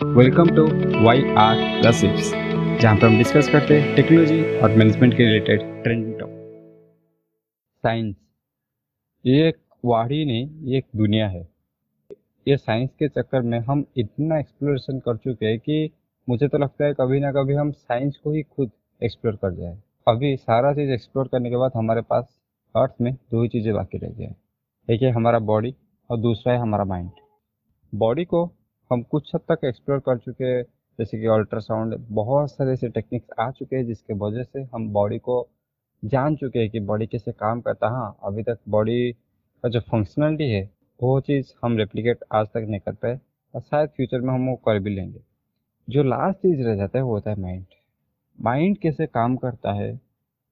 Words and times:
Welcome 0.00 0.48
to 0.56 0.62
Y 1.04 1.22
R 1.38 1.56
gossips 1.82 2.30
जहाँ 2.80 2.94
पर 2.96 3.06
हम 3.06 3.16
डिस्कस 3.18 3.48
करते 3.48 3.78
हैं 3.80 3.94
टेक्नोलॉजी 3.96 4.58
और 4.58 4.76
मैनेजमेंट 4.76 5.14
के 5.14 5.24
रिलेटेड 5.24 5.60
ट्रेंडिंग 5.82 6.14
टॉपिक 6.20 6.38
साइंस 7.84 8.14
ये 9.24 9.48
एक 9.48 9.56
वाड़ी 9.84 10.24
नहीं, 10.24 10.48
ये 10.62 10.78
एक 10.78 10.84
दुनिया 10.96 11.26
है। 11.28 11.40
ये 12.46 12.56
साइंस 12.56 12.90
के 12.98 13.08
चक्कर 13.08 13.42
में 13.42 13.58
हम 13.58 13.84
इतना 13.96 14.38
एक्सप्लोरेशन 14.38 14.98
कर 14.98 15.16
चुके 15.16 15.46
हैं 15.46 15.58
कि 15.58 15.90
मुझे 16.28 16.48
तो 16.48 16.58
लगता 16.58 16.84
है 16.84 16.94
कभी 17.00 17.20
ना 17.20 17.32
कभी 17.32 17.54
हम 17.54 17.72
साइंस 17.72 18.16
को 18.24 18.32
ही 18.32 18.42
खुद 18.42 18.70
एक्सप्लोर 19.02 19.36
कर 19.42 19.52
जाए। 19.54 19.76
अभी 20.08 20.36
सारा 20.36 20.72
चीज़ 20.74 20.90
एक्सप्लोर 20.90 21.28
करने 21.32 21.50
के 21.50 21.56
बाद 21.56 21.72
हमारे 21.74 22.02
पास 22.10 22.24
अर्थ 22.74 22.94
में 23.00 23.12
दो 23.14 23.42
ही 23.42 23.48
चीज़ें 23.48 23.72
बाकी 23.74 23.98
रह 23.98 24.14
गए 24.18 24.34
एक 24.88 25.02
है 25.02 25.10
हमारा 25.10 25.38
बॉडी 25.52 25.74
और 26.10 26.20
दूसरा 26.20 26.52
है 26.52 26.58
हमारा 26.58 26.84
माइंड 26.84 27.10
बॉडी 27.92 28.24
को 28.24 28.50
हम 28.90 29.02
कुछ 29.02 29.34
हद 29.34 29.40
तक 29.50 29.64
एक्सप्लोर 29.64 29.98
कर 29.98 30.18
चुके 30.18 30.44
हैं, 30.44 30.62
जैसे 30.98 31.18
कि 31.18 31.26
अल्ट्रासाउंड 31.26 31.94
बहुत 32.10 32.50
सारे 32.50 32.72
ऐसे 32.72 32.88
टेक्निक्स 32.88 33.28
आ 33.40 33.50
चुके 33.50 33.76
हैं 33.76 33.86
जिसके 33.86 34.14
वजह 34.14 34.42
से 34.42 34.62
हम 34.74 34.88
बॉडी 34.92 35.18
को 35.18 35.48
जान 36.02 36.36
चुके 36.36 36.58
हैं 36.58 36.70
कि 36.70 36.80
बॉडी 36.80 37.06
कैसे 37.06 37.32
काम 37.32 37.60
करता 37.60 37.88
है। 37.88 38.12
अभी 38.24 38.42
तक 38.42 38.58
बॉडी 38.68 39.12
का 39.64 39.68
जो 39.68 39.80
फंक्शनलिटी 39.80 40.50
है, 40.50 40.70
वो 41.00 41.20
चीज़ 41.20 41.52
हम 41.64 41.76
रेप्लिकेट 41.78 42.24
आज 42.32 42.46
तक 42.46 42.66
नहीं 42.68 42.80
कर 42.80 42.92
पाए, 42.92 43.20
और 43.54 43.60
शायद 43.60 43.88
फ्यूचर 43.88 44.20
में 44.20 44.34
हम 44.34 44.48
वो 44.48 44.56
कर 44.56 44.78
भी 44.78 44.90
लेंगे। 44.90 45.20
जो 45.88 46.02
लास्ट 46.02 46.38
चीज़ 46.38 46.62
रह 46.62 46.76
जाता 46.76 46.98
है, 46.98 47.04
वो 47.04 47.12
होता 47.12 47.30
है 47.30 47.40
माइंड 47.40 47.64
माइंड 48.38 48.78
कैसे 48.78 49.06
काम 49.06 49.36
करता 49.36 49.72
है, 49.72 49.92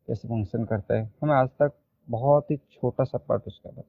कैसे 0.09 0.29
फ़ंक्शन 0.29 0.65
करता 0.65 0.95
है, 0.95 1.10
हमें 1.23 1.34
आज 1.34 1.48
तक 1.48 1.73
बहुत 2.09 2.51
ही 2.51 2.57
छोटा 2.57 3.05
सा 3.05 3.18
पार्ट 3.18 3.43
उसका 3.46 3.70
है। 3.77 3.84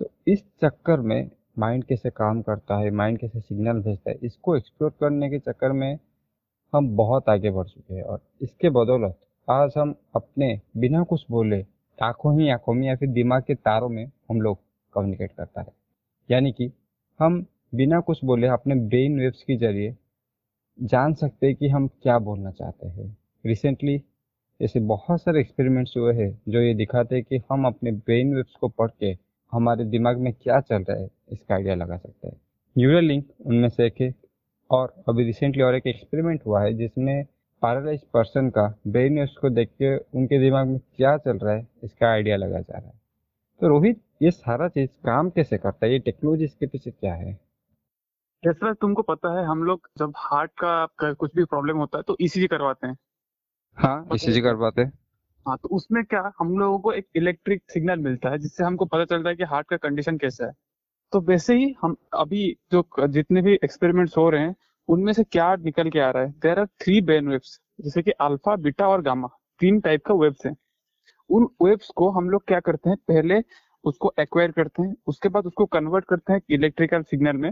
तो 0.00 0.10
इस 0.26 0.44
चक्कर 0.60 1.00
में 1.00 1.30
माइंड 1.56 1.84
कैसे 1.84 2.10
काम 2.10 2.40
करता 2.42 2.78
है, 2.78 2.90
माइंड 2.90 3.18
कैसे 3.18 3.40
सिग्नल 3.40 3.80
भेजता 3.82 4.10
है, 4.10 4.16
इसको 4.22 4.56
एक्सप्लोर 4.56 4.90
करने 5.00 5.30
के 5.30 5.38
चक्कर 5.40 5.72
में 5.72 5.98
हम 6.72 6.88
बहुत 6.96 7.28
आगे 7.28 7.50
बढ़ 7.50 7.66
चुके 7.66 7.94
हैं। 7.94 8.02
और 8.02 8.20
इसके 8.42 8.70
बदौलत 8.70 9.18
आज 9.48 9.74
हम 9.78 9.94
अपने 10.16 10.60
बिना 10.76 11.02
कुछ 11.04 11.24
बोले 11.30 11.64
आँखों 11.98 12.38
ही 12.40 12.48
आँखों 12.50 12.74
में 12.74 12.86
या 12.86 12.96
फिर 12.96 13.08
दिमाग 13.08 13.42
के 13.42 13.54
तारों 13.54 13.88
में 13.88 14.04
हम 14.30 14.40
लोग 14.40 14.58
कम्युनिकेट 14.94 15.32
करता 15.32 15.60
है 15.60 15.72
यानी 16.28 16.52
कि 16.52 16.70
हम 17.20 17.44
बिना 17.74 18.00
कुछ 18.00 18.24
बोले 18.24 18.46
अपने 18.48 18.74
ब्रेन 18.88 19.18
वेव्स 19.20 19.42
के 19.42 19.56
ज़रिए 19.56 19.96
जान 20.78 21.14
सकते 21.14 21.46
हैं 21.46 21.56
कि 21.56 21.68
हम 21.68 21.86
क्या 22.02 22.18
बोलना 22.18 22.50
चाहते 22.50 22.88
हैं। 22.88 23.16
रिसेंटली 23.44 24.00
ऐसे 24.60 24.80
बहुत 24.82 25.22
सारे 25.22 25.40
एक्सपेरिमेंट्स 25.40 25.96
हुए 25.96 26.14
हैं 26.14 26.30
जो 26.48 26.60
ये 26.60 26.74
दिखाते 26.74 27.14
हैं 27.16 27.24
कि 27.24 27.40
हम 27.50 27.66
अपने 27.66 27.92
ब्रेन 27.92 28.34
वेव्स 28.34 28.54
को 28.60 28.68
पढ़ 28.68 28.90
के 29.00 29.16
हमारे 29.52 29.84
दिमाग 29.86 30.18
में 30.18 30.32
क्या 30.32 30.60
चल 30.60 30.82
रहा 30.82 30.96
है 30.98 31.08
इसका 31.28 31.54
आइडिया 31.54 31.74
लगा 31.74 31.96
सकते 31.96 32.28
हैं। 32.28 32.36
न्यूरल 32.76 33.04
लिंक 33.04 33.24
उनमें 33.46 33.68
से 33.68 33.86
एक 33.86 34.00
है 34.00 34.14
और 34.70 34.94
अभी 35.08 35.24
रिसेंटली 35.24 35.62
और 35.62 35.74
एक 35.74 35.86
एक्सपेरिमेंट 35.86 36.46
हुआ 36.46 36.62
है 36.62 36.72
जिसमें 36.74 37.24
पैरालाइज 37.62 38.00
पर्सन 38.14 38.50
का 38.50 38.66
ब्रेन 38.86 39.18
वेव्स 39.18 39.36
को 39.36 39.50
देख 39.50 39.68
के 39.82 39.96
उनके 39.96 40.38
दिमाग 40.38 40.66
में 40.66 40.78
क्या 40.96 41.16
चल 41.16 41.38
रहा 41.38 41.54
है 41.54 41.66
इसका 41.84 42.08
आइडिया 42.08 42.36
लगा 42.36 42.60
जा 42.60 42.78
रहा 42.78 42.86
है। 42.86 43.00
तो 43.60 43.68
रोहित 43.68 44.00
ये 44.22 44.30
सारा 44.30 44.68
चीज़ 44.68 44.90
काम 45.06 45.30
कैसे 45.30 45.58
करता 45.58 45.86
है? 45.86 45.92
ये 45.92 45.98
टेक्नोलॉजी 45.98 46.44
इसके 46.44 46.66
पीछे 46.66 46.90
क्या 46.90 47.14
है? 47.14 47.32
जैसा 48.42 48.72
तुमको 48.72 49.02
पता 49.02 49.38
है 49.38 49.44
हम 49.46 49.62
लोग 49.64 49.88
जब 49.98 50.12
हार्ट 50.16 50.50
का 50.64 51.12
कुछ 51.12 51.34
भी 51.36 51.44
प्रॉब्लम 51.44 51.76
होता 51.76 51.98
है 51.98 52.02
तो 52.02 52.16
ईसीजी 52.20 52.46
करवाते 52.46 52.86
हैं। 52.86 52.96
हाँ 53.78 54.08
ईसीजी 54.14 54.40
करवाते 54.40 54.82
हैं। 54.82 54.92
हाँ 55.46 55.56
तो 55.56 55.68
उसमें 55.68 56.04
क्या 56.04 56.32
हम 56.38 56.58
लोगों 56.58 56.78
को 56.78 56.92
एक 56.92 57.06
इलेक्ट्रिक 57.16 57.62
सिग्नल 57.70 57.98
मिलता 57.98 58.30
है 58.30 58.38
जिससे 58.38 58.64
हमको 58.64 58.84
पता 58.84 59.04
चलता 59.04 59.28
है 59.28 59.36
कि 59.36 59.44
हार्ट 59.44 59.68
का 59.68 59.76
कंडीशन 59.76 60.16
कैसा 60.18 60.46
है। 60.46 60.52
तो 61.16 61.20
वैसे 61.20 61.54
ही 61.54 61.74
हम 61.82 61.94
अभी 62.14 62.40
जो 62.72 62.82
जितने 63.08 63.42
भी 63.42 63.52
एक्सपेरिमेंट्स 63.54 64.16
हो 64.16 64.28
रहे 64.30 64.40
हैं, 64.40 64.54
उनमें 64.88 65.12
से 65.12 65.22
क्या 65.24 65.54
निकल 65.56 65.90
के 65.90 65.98
आ 65.98 66.10
रहा 66.10 66.22
है? 66.22 66.30
There 66.42 66.58
are 66.58 66.66
three 66.82 67.00
brain 67.00 67.28
waves 67.28 67.60
जैसे 67.80 68.02
कि 68.02 68.10
अल्फ़ा 68.10 68.56
बीटा 68.56 68.88
और 68.88 69.02
गामा 69.02 69.28
तीन 69.60 69.80
टाइप 69.80 70.04
का 70.06 70.14
वेव्स 70.14 70.46
हैं। 70.46 70.54
उन 71.30 71.48
वेव्स 71.62 71.88
को 71.96 72.10
हम 72.10 72.28
लोग 72.30 72.44
क्या 72.46 72.60
करते 72.60 72.90
हैं? 72.90 72.98
पहले 73.08 73.40
उसको 73.84 74.12
एक्वायर 74.20 74.50
करते 74.50 74.82
हैं, 74.82 74.94
उसके 75.06 75.28
बाद 75.28 75.46
उसको 75.46 75.66
कन्वर्ट 75.66 76.04
करते 76.04 76.32
हैं 76.32 76.40
इलेक्ट्रिकल 76.50 77.02
सिग्नल 77.02 77.36
में, 77.36 77.50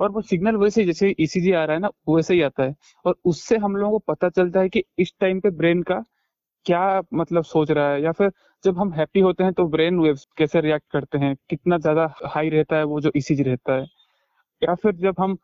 और 0.00 0.10
वो 0.10 0.22
सिग्नल 0.22 0.56
वैसे 0.56 0.84
जैसे 0.84 1.14
ईसीजी 1.20 1.52
आ 1.52 1.64
रहा 1.64 1.76
है 1.76 1.82
ना, 1.82 1.90
वैसे 2.08 2.34
ही 2.34 2.42
आता 2.42 2.62
है। 2.62 2.74
और 3.04 3.16
उससे 3.24 3.56
हम 3.56 3.76
लोगों 3.76 3.98
को 3.98 4.12
पता 4.12 4.28
चलता 4.28 4.60
है 4.60 4.68
कि 4.68 4.84
इस 4.98 5.14
टाइम 5.20 5.40
पे 5.40 5.50
ब्रेन 5.50 5.82
का 5.82 6.02
क्या 6.66 7.02
मतलब 7.14 7.44
सोच 7.44 7.70
रहा 7.70 7.90
है? 7.90 8.02
या 8.02 8.12
फिर 8.12 8.30
जब 8.64 8.78
हम 8.78 8.92
हैप्पी 8.92 9.20
होते 9.20 9.44
हैं 9.44 9.52
तो 9.52 9.66
ब्रेन 9.68 9.98
वेव्स 10.00 10.26
कैसे 10.38 10.60
रिएक्ट 10.60 10.84
करते 10.92 11.18
हैं? 11.18 11.34
कितना 11.50 11.78
ज़्यादा 11.78 12.08
हाई 12.26 12.48
रहता 12.50 12.76
है 12.76 12.84
वो 12.84 13.00
जो 13.00 13.10
ईसीजी 13.16 13.42
रहता 13.42 13.74
है? 13.74 13.86
या 14.62 14.74
फिर 14.76 14.94
जब 14.96 15.16
हम 15.20 15.36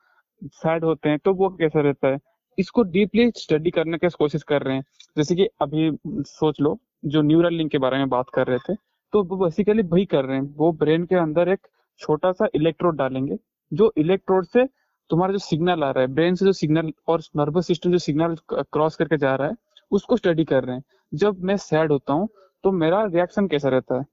सैड 0.42 0.84
होते 0.84 1.08
हैं 1.08 1.18
तो 1.20 1.34
वो 1.34 1.48
कैसा 1.52 1.80
रहता 1.82 2.08
है? 2.08 2.18
इसको 2.58 2.82
डीपली 2.84 3.30
स्टडी 3.38 3.70
करने 3.70 3.98
की 3.98 4.08
कोशिश 4.10 4.42
कर 4.44 4.62
रहे 4.62 4.76
हैं। 4.76 4.84
जैसे 5.16 5.34
कि 5.36 5.48
अभी 5.62 5.90
सोच 6.06 6.60
लो, 6.60 6.78
जो 7.04 7.22
न्यूरल 7.22 7.54
लिंक 7.54 7.70
के 7.72 7.78
बारे 7.78 7.98
में 7.98 8.08
बात 8.10 8.30
कर 8.34 8.46
रहे 8.46 8.58
थे 8.68 8.74
तो 9.12 9.22
वो 9.24 9.36
बेसिकली 9.38 9.82
वही 9.84 10.04
कर 10.06 10.24
रहे 10.24 10.36
हैं। 10.36 10.54
वो 10.56 10.72
ब्रेन 10.74 11.04
के 11.06 11.14
अंदर 11.16 11.48
एक 11.48 11.60
छोटा 12.00 12.32
सा 12.32 12.48
इलेक्ट्रोड 12.54 12.96
डालेंगे, 12.96 13.36
जो 13.72 13.92
इलेक्ट्रोड 13.98 14.46
से 14.46 14.64
तुम्हारा 15.10 15.32
जो 15.32 15.38
सिग्नल 15.40 15.84
आ 15.84 15.90
रहा 15.90 16.02
है 16.02 16.08
ब्रेन 16.14 16.34
से 16.34 16.44
जो 16.44 16.52
सिग्नल 16.54 16.92
और 17.08 17.22
नर्वस 17.36 17.66
सिस्टम 17.66 17.92
जो 17.92 17.98
सिग्नल 18.00 18.36
क्रॉस 18.52 18.96
करके 18.96 19.16
जा 19.18 19.34
रहा 19.36 19.48
है 19.48 19.54
उसको 19.90 20.16
स्टडी 20.16 20.44
कर 20.44 20.64
रहे 20.64 20.76
हैं। 20.76 20.82
जब 21.12 21.42
मैं 21.42 21.56
सैड 21.56 21.92
होता 21.92 22.12
हूँ 22.12 22.28
तो 22.64 22.70
मेरा 22.72 23.04
रिएक्शन 23.04 23.46
कैसा 23.48 23.68
रहता 23.68 23.98
है? 23.98 24.04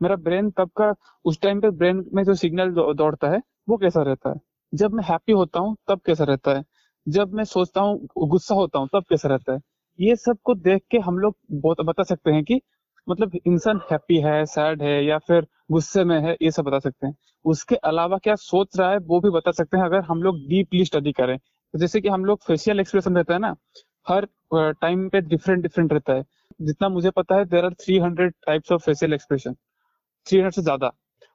मेरा 0.00 0.16
ब्रेन 0.16 0.50
तब 0.50 0.70
का, 0.76 0.92
उस 1.24 1.40
टाइम 1.40 1.60
पे 1.60 1.70
ब्रेन 1.70 2.04
में 2.14 2.22
जो 2.24 2.34
सिग्नल 2.34 2.70
दौड़ता 2.94 3.28
है, 3.30 3.40
वो 3.68 3.76
कैसा 3.76 4.02
रहता 4.02 4.30
है? 4.30 4.40
जब 4.72 4.92
मैं 4.92 5.04
हैप्पी 5.04 5.32
होता 5.32 5.60
हूँ, 5.60 5.76
तब 5.88 6.00
कैसा 6.06 6.24
रहता 6.24 6.56
है? 6.56 6.64
जब 7.06 7.32
मैं 7.32 7.44
सोचता 7.44 7.80
हूँ, 7.80 8.08
गुस्सा 8.18 8.54
होता 8.54 8.78
हूँ, 8.78 8.88
तब 8.94 9.04
कैसा 9.10 9.28
रहता 9.28 9.52
है? 9.52 9.60
ये 9.98 10.16
सबको 10.16 10.54
देख 10.54 10.82
के 10.90 10.98
हम 10.98 11.18
लोग 11.18 11.36
बहुत, 11.52 11.80
बता 11.80 12.02
सकते 12.02 12.30
हैं 12.30 12.44
कि 12.44 12.60
मतलब 13.06 13.34
इंसान 13.46 13.80
हैप्पी 13.90 14.16
है 14.20 14.44
सैड 14.46 14.82
है, 14.82 15.04
या 15.04 15.18
फिर 15.18 15.46
गुस्से 15.72 16.04
में 16.04 16.18
है, 16.20 16.36
ये 16.42 16.50
सब 16.50 16.64
बता 16.64 16.78
सकते 16.78 17.06
हैं। 17.06 17.14
उसके 17.44 17.76
अलावा 17.76 18.18
क्या 18.18 18.34
सोच 18.34 18.78
रहा 18.78 18.90
है, 18.90 18.98
वो 18.98 19.20
भी 19.20 19.30
बता 19.30 19.50
सकते 19.50 19.76
हैं, 19.76 19.84
अगर 19.84 20.00
हम 20.00 20.22
लोग 20.22 20.36
डीपली 20.48 20.84
स्टडी 20.84 21.12
करें। 21.12 21.36
जैसे 21.74 22.00
कि 22.00 22.08
हम 22.08 22.24
लोग 22.24 22.40
फेशियल 22.46 22.80
एक्सप्रेशन 22.80 23.16
रहता 23.16 23.34
है 23.34 23.40
ना 23.40 23.54
हर 24.06 24.26
टाइम 24.54 25.08
पे 25.08 25.20
डिफरेंट 25.22 25.62
डिफरेंट 25.62 25.92
रहता 25.92 26.12
है। 26.14 26.24
जितना 26.62 26.88
मुझे 26.90 27.10
पता 27.12 27.36
है 27.36 27.44
there 27.46 27.64
are 27.64 27.74
three 27.74 27.98
hundred 27.98 28.32
types 28.46 28.72
of 28.72 28.82
facial 28.82 29.12
expression 29.14 29.54
three 30.26 30.38
hundred 30.38 30.54
से 30.54 30.62
ज़्यादा। 30.62 30.92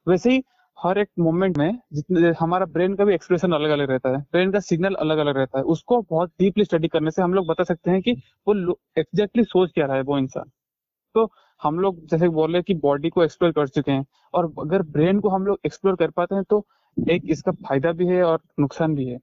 वैसे 0.08 0.32
ही 0.32 0.44
हर 0.78 0.98
एक 1.00 1.10
मोमेंट 1.20 1.58
में 1.58 1.80
जितने, 1.94 2.32
हमारा 2.40 2.66
ब्रेन 2.68 2.96
का 2.96 3.06
भी 3.06 3.14
एक्सप्रेशन 3.14 3.52
अलग 3.54 3.70
अलग 3.72 3.90
रहता 3.92 4.10
है। 4.10 4.18
ब्रेन 4.32 4.52
का 4.52 4.60
सिग्नल 4.62 4.96
अलग 4.96 5.18
अलग 5.18 5.38
रहता 5.38 5.58
है। 5.60 5.64
उसको 5.66 6.02
बहुत 6.12 6.32
डीपली 6.40 6.64
स्टडी 6.66 6.88
करने 6.88 7.12
से 7.12 7.22
हम 7.22 7.34
लोग 7.34 7.48
बता 7.48 7.64
सकते 7.64 7.92
हैं 7.92 8.02
कि 8.02 8.14
वो 8.48 8.78
एग्जैक्टली 8.98 9.44
सोच 9.46 9.72
क्या 9.74 9.86
रहा 9.86 9.96
है 9.98 10.02
वो 10.04 10.18
इंसान। 10.18 10.50
तो 11.16 11.30
हम 11.62 11.80
लोग 11.80 12.06
जैसे 12.08 12.30
बोल 12.30 12.54
रहे 12.54 12.62
कि 12.64 12.74
बॉडी 12.78 13.10
को 13.10 13.24
एक्सप्लोर 13.24 13.52
कर 13.52 13.68
चुके 13.70 13.92
हैं। 13.92 14.06
और 14.34 14.54
अगर 14.62 14.82
ब्रेन 14.90 15.20
को 15.20 15.30
हम 15.30 15.46
लोग 15.46 15.60
एक्सप्लोर 15.66 15.96
कर 15.96 16.12
पाते 16.12 16.36
हैं 16.36 16.44
तो 16.50 16.66
एक 16.98 17.24
इसका 17.32 17.52
फ़ायदा 17.54 17.92
भी 17.94 18.08
है 18.08 18.24
और 18.24 18.42
नुकसान 18.60 18.96
भी 18.96 19.06
है। 19.06 19.20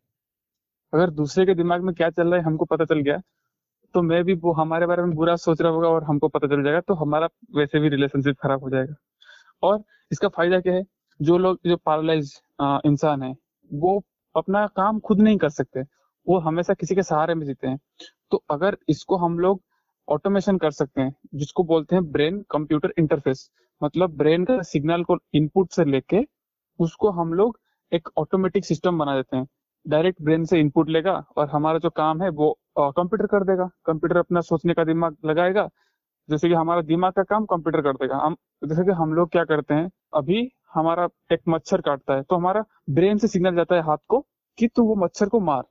अगर 0.94 1.10
दूसरे 1.12 1.44
के 1.46 1.54
दिमाग 1.54 1.82
में 1.82 1.94
क्या 1.94 2.08
चल 2.10 2.28
रहा 2.28 2.36
है, 2.36 2.44
हमको 2.44 2.64
पता 2.64 2.84
चल 2.84 3.00
गया 3.00 3.20
तो 3.94 4.02
मैं 4.02 4.22
भी 4.24 4.34
वो, 4.34 4.52
हमारे 4.52 4.86
बारे 4.86 5.02
में 5.02 5.14
बुरा 5.14 5.34
सोच 5.36 5.60
रहा 5.62 5.72
होगा 5.72 5.88
और 5.88 6.04
हमको 6.04 6.28
पता 6.28 6.46
चल 6.48 6.62
जाएगा 6.64 6.80
तो 6.80 6.94
हमारा 6.94 7.28
वैसे 7.56 7.80
भी 7.80 7.88
रिलेशनशिप 7.88 8.36
खराब 8.42 8.62
हो 8.62 8.70
जाएगा। 8.70 8.94
और 9.62 9.82
इसका 10.10 10.28
फ़ायदा 10.28 10.60
क्या 10.60 10.74
है? 10.74 10.84
जो 11.20 11.38
लोग, 11.38 11.58
जो 11.66 11.76
पैरालाइज 11.78 12.32
इंसान 12.86 13.22
है, 13.22 13.34
वो 13.70 14.02
अपना 14.34 14.66
काम 14.76 14.98
खुद 15.00 15.20
नहीं 15.20 15.36
कर 15.38 15.48
सकते। 15.50 15.82
वो 16.26 16.38
हमेशा 16.40 16.74
किसी 16.74 16.94
के 16.94 17.02
सहारे 17.02 17.34
में 17.34 17.46
जीते 17.46 17.66
हैं। 17.66 17.78
तो 18.30 18.42
अगर 18.50 18.76
इसको 18.88 19.16
हम 19.16 19.38
लोग 19.38 19.62
ऑटोमेशन 20.08 20.58
कर 20.58 20.70
सकते 20.72 21.02
हैं, 21.02 21.14
जिसको 21.34 21.64
बोलते 21.64 21.96
हैं 21.96 22.10
ब्रेन 22.12 22.44
कंप्यूटर 22.50 22.92
इंटरफेस 22.98 23.50
मतलब 23.80 24.16
ब्रेन 24.16 24.44
का 24.44 24.60
सिग्नल 24.64 25.04
को 25.04 25.16
इनपुट 25.34 25.70
से 25.72 25.84
लेके 25.84 26.24
उसको 26.78 27.10
हम 27.12 27.32
लोग 27.34 27.58
एक 27.92 28.08
ऑटोमेटिक 28.18 28.64
सिस्टम 28.64 28.98
बना 28.98 29.14
देते 29.16 29.36
हैं। 29.36 29.46
डायरेक्ट 29.86 30.22
ब्रेन 30.22 30.44
से 30.44 30.60
इनपुट 30.60 30.88
लेगा 30.90 31.12
और 31.36 31.48
हमारा 31.48 31.78
जो 31.78 31.90
काम 31.92 32.22
है 32.22 32.28
वो 32.30 32.52
कंप्यूटर 32.78 33.26
कर 33.28 33.44
देगा। 33.44 33.68
कंप्यूटर 33.86 34.16
अपना 34.16 34.40
सोचने 34.42 34.74
का 34.74 34.84
दिमाग 34.84 35.16
लगाएगा। 35.26 35.68
जैसे 36.28 36.48
कि 36.48 36.54
हमारा 36.54 36.82
दिमाग 36.82 37.12
का 37.12 37.22
काम 37.24 37.44
कंप्यूटर 37.46 37.80
कर 37.82 37.92
देगा। 37.94 38.16
हम, 38.16 38.36
जैसे 38.64 38.84
कि 38.84 38.90
हम 38.92 39.12
लोग 39.14 39.30
क्या 39.30 39.44
करते 39.44 39.74
हैं, 39.74 39.90
अभी 40.14 40.50
हमारा 40.74 41.08
एक 41.32 41.40
मच्छर 41.48 41.80
काटता 41.80 42.14
है 42.14 42.22
तो 42.22 42.36
हमारा 42.36 42.64
ब्रेन 42.90 43.18
से 43.18 43.28
सिग्नल 43.28 43.56
जाता 43.56 43.74
है 43.74 43.82
हाथ 43.82 43.98
को 44.08 44.20
कि 44.58 44.68
तू 44.68 44.84
वो 44.84 44.94
मच्छर 44.96 45.28
को 45.28 45.40
मार, 45.42 45.62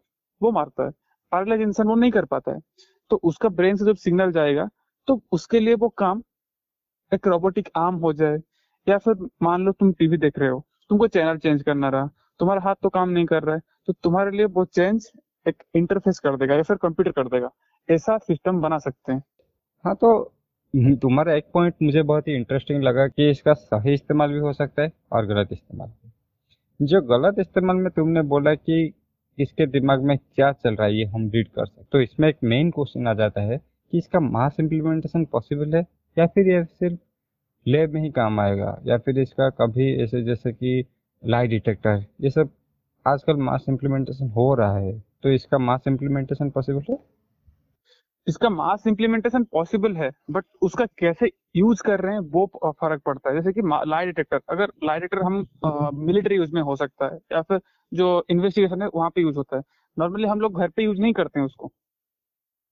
वो 0.42 0.52
मारता 0.52 0.84
है। 0.84 0.92
पैरालाइज 1.32 1.62
इंसान 1.62 1.88
वो 1.88 1.96
नहीं 1.96 2.12
कर 2.12 2.26
पाता 2.26 2.52
है। 2.52 2.60
तो 3.12 3.20
उसका 3.24 3.50
ब्रेन 3.52 3.76
से 3.76 3.86
जब 3.86 3.96
सिग्नल 3.98 4.32
जाएगा 4.32 4.68
तो 5.08 5.22
उसके 5.32 5.60
लिए 5.60 5.76
वो 5.76 5.90
काम 5.98 6.22
एक 7.12 7.28
रोबोटिक 7.28 7.70
आर्म 7.78 7.96
हो 7.98 8.14
जाए। 8.14 8.38
या 8.88 8.98
फिर 8.98 9.28
मान 9.44 9.66
लो 9.66 9.72
तुम 9.72 9.92
टीवी 9.94 10.18
देख 10.18 10.40
रहे 10.40 10.50
हो, 10.50 10.64
तुमको 10.90 11.08
चैनल 11.08 11.38
चेंज 11.38 11.64
करना 11.64 11.90
रहा 11.90 12.10
तुम्हारा 12.44 12.62
हाथ 12.62 12.76
तो 12.84 12.90
काम 12.90 13.10
नहीं 13.10 13.26
कर 13.26 13.44
रहा 13.44 13.56
है 13.56 13.62
तो 13.88 13.94
तुम्हारे 13.94 14.32
लिए 14.32 14.46
वो 14.46 14.64
चेंज 14.76 15.06
एक 15.46 15.64
इंटरफेस 15.76 16.20
कर 16.20 16.38
देगा 16.38 16.56
या 16.56 16.64
फिर 16.64 16.78
कंप्यूटर 16.78 17.12
कर 17.12 17.28
देगा। 17.28 17.50
ऐसा 17.90 18.18
सिस्टम 18.18 18.60
बना 18.62 18.78
सकते 18.78 19.14
हैं। 19.14 19.22
हाँ 19.86 19.94
तो 19.96 20.10
हम्म, 20.74 20.96
तुम्हारा 20.96 21.34
एक 21.34 21.46
पॉइंट 21.54 21.74
मुझे 21.84 22.02
बहुत 22.02 22.28
ही 22.28 22.36
इंटरेस्टिंग 22.36 22.84
लगा 22.84 23.08
कि 23.08 23.30
इसका 23.30 23.54
सही 23.54 23.94
इस्तेमाल 23.94 24.32
भी 24.34 24.40
हो 24.40 24.54
सकता 24.54 24.82
है 24.82 24.92
और 25.12 25.26
गलत 25.26 25.52
इस्तेमाल 25.52 25.88
भी। 25.88 26.86
जो 26.86 27.02
गलत 27.02 27.40
इस्तेमाल 27.40 27.76
में 27.76 27.90
तुमने 27.92 28.22
बोला 28.28 28.54
कि 28.56 28.94
इसके 29.38 29.66
दिमाग 29.68 30.04
में 30.04 30.18
क्या 30.18 30.52
चल 30.54 30.76
रहा 30.76 30.88
है 30.88 30.96
ये 30.96 31.06
हम 31.06 31.30
रीड 31.30 31.48
कर 31.48 31.66
सकते 31.66 31.86
तो 31.92 32.02
इसमें 32.02 32.28
एक 32.30 32.38
मेन 32.44 32.72
क्वेश्चन 32.72 33.08
आ 33.08 33.14
जाता 33.14 33.42
है 33.42 33.58
कि 33.58 33.98
इसका 33.98 34.20
मास 34.20 34.56
इम्प्लीमेंटेशन 34.60 35.26
पॉसिबल 35.26 35.76
है 35.76 35.86
या 36.18 36.26
फिर 36.28 36.50
ये 36.50 36.64
सिर्फ़ 36.66 36.98
लैब 37.66 37.94
में 37.94 38.02
ही 38.02 38.10
काम 38.12 38.40
आएगा 38.40 38.78
या 38.86 38.98
फिर 38.98 39.20
इसका 39.20 39.50
कभी 39.62 39.94
ऐसे 40.04 40.22
जैसे 40.24 40.52
कि 40.52 40.84
लाई 41.24 41.48
डिटेक्टर 41.48 42.04
ये 42.22 42.30
सब 42.30 42.50
आजकल 43.06 43.36
मास 43.40 43.66
इम्प्लीमेंटेशन 43.70 44.30
हो 44.30 44.54
रहा 44.56 44.78
है। 44.78 44.92
तो 45.24 45.30
इसका 45.32 45.58
मास 45.58 45.84
इम्प्लीमेंटेशन 45.88 46.50
पॉसिबल 46.50 46.82
है? 46.90 46.98
इसका 48.28 48.50
मास 48.50 48.84
इम्प्लीमेंटेशन 48.88 49.44
पॉसिबल 49.44 49.96
है 49.96 50.10
बट 50.32 50.46
उसका 50.62 50.86
कैसे 51.00 51.30
यूज़ 51.56 51.84
कर 51.84 52.00
रहे 52.02 52.14
हैं 52.14 52.22
वो 52.34 52.46
फ़र्क 52.58 53.02
पड़ता 53.06 53.30
है। 53.30 53.36
जैसे 53.36 53.54
कि 53.54 53.62
लाई 53.88 54.06
डिटेक्टर 54.06 54.42
अगर 54.50 54.72
लाई 54.84 55.00
डिटेक्टर 55.00 55.24
हम 55.24 55.46
मिलिट्री 56.06 56.36
यूज़ 56.36 56.54
में 56.54 56.62
हो 56.62 56.76
सकता 56.76 57.06
है, 57.06 57.20
या 57.32 57.42
फिर 57.42 57.60
जो 57.92 58.26
इन्वेस्टिगेशन 58.30 58.82
है 58.82 58.90
वहाँ 58.96 59.10
पे 59.16 59.22
यूज़ 59.22 59.38
होता 59.38 59.58
है। 59.58 59.64
नॉर्मली 59.98 60.28
हम 60.28 60.42
लोग 60.42 60.60
घर 60.60 60.70
पे 60.70 60.84
यूज़ 60.84 61.02
नहीं 61.02 61.14
करते 61.14 61.40
हैं 61.40 61.46
उसको। 61.46 61.72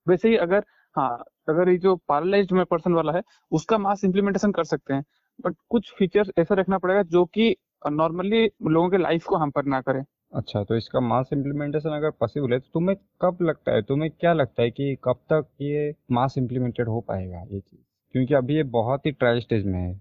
वैसे 0.07 0.29
ही 0.29 0.35
अगर 0.39 0.63
हाँ 0.95 1.23
अगर 1.49 1.69
ये 1.69 1.77
जो 1.79 1.95
पैरालाइज्ड 1.97 2.63
पर्सन 2.65 2.93
वाला 2.93 3.11
है, 3.13 3.21
उसका 3.51 3.77
मास 3.77 4.03
इम्प्लीमेंटेशन 4.05 4.51
कर 4.51 4.63
सकते 4.65 4.93
हैं 4.93 5.03
बट 5.39 5.55
कुछ 5.69 5.93
फीचर्स 5.97 6.31
ऐसा 6.39 6.55
रखना 6.55 6.77
पड़ेगा 6.77 7.03
जो 7.03 7.25
कि 7.27 7.55
नॉर्मली 7.85 8.45
लोगों 8.45 8.89
के 8.89 8.97
लाइफ 8.97 9.25
को 9.25 9.35
हम 9.35 9.51
पर 9.51 9.65
ना 9.65 9.81
करें। 9.81 10.03
अच्छा 10.33 10.63
तो 10.63 10.75
इसका 10.75 10.99
मास 10.99 11.29
इम्प्लीमेंटेशन 11.33 11.89
अगर 11.89 12.09
पॉसिबल 12.19 12.53
है 12.53 12.59
तो 12.59 12.69
तुम्हें 12.73 12.97
कब 13.21 13.37
लगता 13.41 13.71
है 13.71 13.81
तुम्हें 13.81 14.09
क्या 14.11 14.33
लगता 14.33 14.63
है 14.63 14.71
कि 14.71 14.95
कब 15.03 15.19
तक 15.31 15.47
ये 15.61 15.93
मास 16.11 16.37
इम्प्लीमेंटेड 16.37 16.87
हो 16.89 16.99
पाएगा 17.01 17.41
ये 17.41 17.59
चीज़? 17.59 17.81
क्योंकि 18.15 18.33
अभी 18.33 18.55
ये 18.55 18.63
बहुत 18.71 19.05
ही 19.05 19.11
ट्रायल 19.13 19.39
स्टेज 19.39 19.65
में 19.65 19.79
है। 19.79 19.93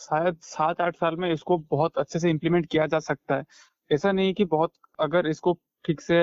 शायद 0.00 0.36
सात 0.42 0.80
आठ 0.80 0.96
साल 0.96 1.16
में 1.16 1.30
इसको 1.32 1.56
बहुत 1.70 1.98
अच्छे 1.98 2.18
से 2.18 2.30
इम्प्लीमेंट 2.30 2.66
किया 2.66 2.86
जा 2.86 2.98
सकता 3.00 3.36
है। 3.36 3.44
ऐसा 3.90 4.12
नहीं 4.12 4.32
कि 4.34 4.44
बहुत 4.46 4.72
अगर 4.98 5.26
इसको 5.26 5.52
ठीक 5.84 6.00
से 6.00 6.18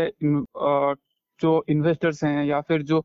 जो 1.39 1.63
इन्वेस्टर्स 1.69 2.23
हैं 2.23 2.43
या 2.45 2.59
फिर 2.61 2.81
जो 2.83 3.03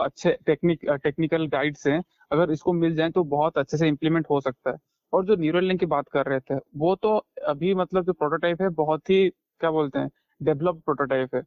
अच्छे 0.00 0.36
टेक्निक 0.46 0.84
टेक्निकल 1.04 1.46
गाइड्स 1.48 1.86
हैं 1.86 2.02
अगर 2.32 2.50
इसको 2.52 2.72
मिल 2.74 2.94
जाए 2.96 3.10
तो 3.10 3.24
बहुत 3.26 3.58
अच्छे 3.58 3.76
से 3.76 3.88
इम्प्लीमेंट 3.88 4.26
हो 4.30 4.40
सकता 4.40 4.70
है। 4.70 4.76
और 5.12 5.24
जो 5.24 5.36
न्यूरल 5.36 5.64
लिंक 5.64 5.80
की 5.80 5.86
बात 5.86 6.08
कर 6.08 6.26
रहे 6.26 6.40
थे, 6.40 6.56
वो 6.76 6.94
तो 6.96 7.16
अभी 7.48 7.74
मतलब 7.74 8.04
जो 8.04 8.12
प्रोटोटाइप 8.12 8.62
है, 8.62 8.68
बहुत 8.70 9.10
ही, 9.10 9.28
क्या 9.60 9.70
बोलते 9.70 9.98
हैं 9.98 10.10
डेवलप 10.40 10.82
प्रोटोटाइप 10.84 11.34
है। 11.34 11.42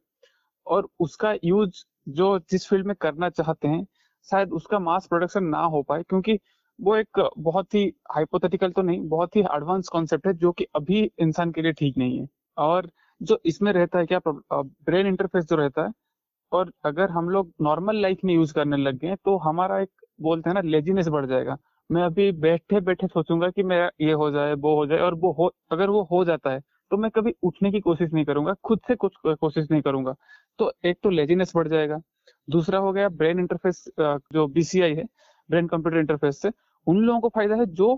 और 0.67 0.87
उसका 0.99 1.33
यूज़ 1.43 1.83
जो 2.09 2.37
जिस 2.51 2.67
फ़ील्ड 2.69 2.87
में 2.87 2.95
करना 3.01 3.29
चाहते 3.31 3.67
हैं, 3.67 3.85
शायद 4.27 4.51
उसका 4.53 4.79
मास 4.79 5.07
प्रोडक्शन 5.07 5.43
ना 5.45 5.61
हो 5.65 5.81
पाए, 5.83 6.03
क्योंकि 6.03 6.39
वो 6.79 6.95
एक 6.97 7.19
बहुत 7.39 7.73
ही 7.75 7.85
हाइपोथेटिकल 8.11 8.71
तो 8.71 8.81
नहीं, 8.81 9.07
बहुत 9.09 9.35
ही 9.35 9.41
एडवांस 9.55 9.87
कॉन्सेप्ट 9.89 10.27
है, 10.27 10.33
जो 10.33 10.51
कि 10.53 10.65
अभी 10.75 11.11
इंसान 11.19 11.51
के 11.51 11.61
लिए 11.61 11.73
ठीक 11.73 11.97
नहीं 11.97 12.19
है। 12.19 12.27
और 12.57 12.89
जो 13.21 13.39
इसमें 13.45 13.71
रहता 13.73 13.99
है, 13.99 14.05
क्या 14.07 14.19
ब्रेन 14.53 15.07
इंटरफेस 15.07 15.45
जो 15.45 15.55
रहता 15.55 15.85
है, 15.85 15.91
और 16.51 16.71
अगर 16.85 17.09
हम 17.11 17.29
लोग 17.29 17.51
नॉर्मल 17.61 17.97
लाइफ 17.97 18.19
में 18.25 18.33
यूज़ 18.33 18.53
करने 18.53 18.77
लग 18.77 18.97
गए 18.99 19.15
तो 19.25 19.37
हमारा 19.39 19.79
एक 19.81 19.89
बोलते 20.21 20.49
हैं 20.49 20.55
ना 20.55 20.61
लेजीनेस 20.63 21.07
बढ़ 21.09 21.25
जाएगा। 21.25 21.57
मैं 21.91 22.03
अभी 22.03 22.31
बैठे 22.33 22.79
बैठे 22.81 23.07
सोचूँगा 23.07 23.49
कि 23.49 23.63
मेरा 23.63 23.89
ये 24.01 24.11
हो 24.13 24.29
जाए, 24.31 24.53
वो 24.55 24.75
हो 24.75 24.85
जाए 24.85 24.99
और 24.99 25.13
वो 25.15 25.31
हो, 25.33 25.51
अगर 25.71 25.89
वो 25.89 26.03
हो 26.11 26.23
जाता 26.25 26.51
है 26.51 26.61
तो 26.91 26.97
मैं 26.97 27.09
कभी 27.11 27.33
उठने 27.43 27.71
की 27.71 27.79
कोशिश 27.79 28.11
नहीं 28.13 28.25
करूँगा, 28.25 28.53
खुद 28.63 28.79
से 28.88 28.95
कुछ 28.95 29.13
कोशिश 29.25 29.67
नहीं 29.71 29.81
करूँगा। 29.81 30.15
तो 30.59 30.71
एक 30.85 30.97
तो 31.03 31.09
लेजीनेस 31.09 31.51
बढ़ 31.55 31.67
जाएगा, 31.67 31.99
दूसरा 32.47 32.79
हो 32.79 32.91
गया 32.93 33.09
ब्रेन 33.11 33.39
इंटरफेस 33.39 33.83
जो 33.99 34.47
बीसीआई 34.49 34.95
है 34.95 35.05
ब्रेन 35.49 35.67
कंप्यूटर 35.67 35.97
इंटरफेस 35.99 36.41
से, 36.41 36.51
उन 36.88 36.97
लोगों 36.97 37.19
को 37.21 37.29
फ़ायदा 37.29 37.55
है 37.55 37.65
जो 37.67 37.95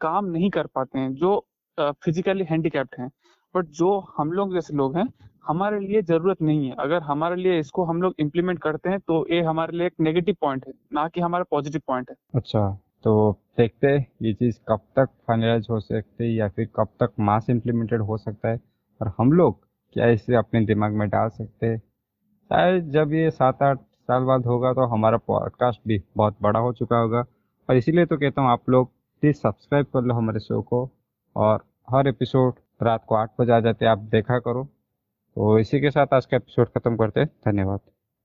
काम 0.00 0.26
नहीं 0.26 0.50
कर 0.50 0.66
पाते 0.68 0.98
हैं, 0.98 1.12
जो 1.14 1.46
फिजिकली 1.78 2.44
हैंडीकैप्ड 2.44 2.94
हैं। 2.98 3.10
बट 3.54 3.66
जो 3.74 3.98
हम 4.16 4.32
लोग 4.32 4.54
जैसे 4.54 4.74
लोग 4.74 4.96
हैं, 4.96 5.08
हमारे 5.44 5.80
लिए 5.80 6.02
ज़रूरत 6.02 6.42
नहीं 6.42 6.68
है। 6.68 6.74
अगर 6.78 7.02
हमारे 7.02 7.36
लिए 7.36 7.58
इसको 7.58 7.84
हम 7.84 8.02
लोग 8.02 8.14
इम्प्लीमेंट 8.18 8.58
करते 8.58 8.90
हैं 8.90 8.98
तो 9.00 9.26
ये 9.30 9.40
हमारे 9.42 9.76
लिए 9.76 9.86
एक 9.86 9.94
नेगेटिव 10.00 10.36
पॉइंट 10.40 10.66
है, 10.66 10.72
ना 10.92 11.08
कि 11.08 11.20
हमारा 11.20 11.44
पॉजिटिव 11.50 11.82
पॉइंट 11.86 12.10
है। 12.10 12.16
अच्छा। 12.34 12.78
तो 13.04 13.32
देखते 13.58 13.86
हैं 13.86 14.06
ये 14.22 14.32
चीज़ 14.34 14.58
कब 14.68 14.80
तक 14.96 15.08
फाइनलाइज 15.28 15.66
हो 15.70 15.78
सकती 15.80 16.24
है 16.24 16.30
या 16.30 16.48
फिर 16.48 16.68
कब 16.76 16.88
तक 17.00 17.12
मास 17.20 17.50
इम्प्लीमेंटेड 17.50 18.00
हो 18.00 18.16
सकता 18.18 18.48
है 18.48 18.60
और 19.00 19.12
हम 19.18 19.32
लोग 19.32 19.58
क्या 19.96 20.06
इसे 20.08 20.34
अपने 20.36 20.64
दिमाग 20.66 20.92
में 20.92 21.08
डाल 21.08 21.28
सकते 21.28 21.66
हैं। 21.66 21.78
शायद 21.78 22.90
जब 22.90 23.12
ये 23.12 23.30
सात 23.30 23.62
आठ 23.62 23.78
साल 23.78 24.24
बाद 24.24 24.46
होगा 24.46 24.72
तो 24.72 24.86
हमारा 24.86 25.16
पॉडकास्ट 25.16 25.80
भी 25.88 26.02
बहुत 26.16 26.36
बड़ा 26.42 26.60
हो 26.60 26.72
चुका 26.72 26.98
होगा। 26.98 27.24
और 27.68 27.76
इसीलिए 27.76 28.06
तो 28.06 28.16
कहता 28.18 28.42
हूँ 28.42 28.50
आप 28.50 28.70
लोग 28.70 28.90
प्लीज़ 29.22 29.36
सब्सक्राइब 29.36 29.86
कर 29.86 30.02
लो 30.02 30.14
हमारे 30.14 30.40
शो 30.40 30.60
को 30.62 30.88
और 31.36 31.64
हर 31.90 32.08
एपिसोड 32.08 32.54
रात 32.82 33.04
को 33.08 33.14
आठ 33.14 33.30
बजे 33.40 33.52
आ 33.52 33.60
जाते 33.60 33.86
आप 33.86 33.98
देखा 34.10 34.38
करो। 34.38 34.64
तो 34.64 35.58
इसी 35.58 35.80
के 35.80 35.90
साथ 35.90 36.14
आज 36.14 36.26
का 36.26 36.36
एपिसोड 36.36 36.68
खत्म 36.68 36.96
करते 36.96 37.20
हैं। 37.20 37.28
धन्यवाद। 37.46 37.80